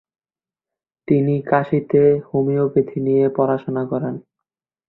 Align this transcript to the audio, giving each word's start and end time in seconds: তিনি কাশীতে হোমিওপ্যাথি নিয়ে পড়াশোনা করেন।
তিনি 1.07 1.35
কাশীতে 1.51 2.01
হোমিওপ্যাথি 2.27 2.97
নিয়ে 3.07 3.25
পড়াশোনা 3.37 3.83
করেন। 3.91 4.15